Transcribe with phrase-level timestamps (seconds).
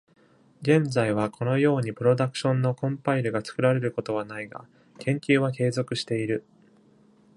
[0.63, 4.65] 現在はこのようにプロダクションのコンパイルが作られることはないが、
[4.97, 6.43] 研究は継続している。